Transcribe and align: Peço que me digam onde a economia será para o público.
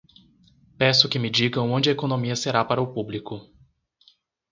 Peço 0.79 1.07
que 1.07 1.19
me 1.19 1.29
digam 1.29 1.71
onde 1.71 1.87
a 1.87 1.91
economia 1.93 2.35
será 2.35 2.65
para 2.65 2.81
o 2.81 2.91
público. 2.91 3.47